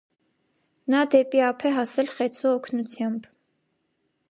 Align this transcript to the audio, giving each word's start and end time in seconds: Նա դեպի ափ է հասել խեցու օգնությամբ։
Նա 0.93 1.01
դեպի 1.15 1.43
ափ 1.49 1.65
է 1.71 1.75
հասել 1.77 2.11
խեցու 2.15 2.51
օգնությամբ։ 2.55 3.31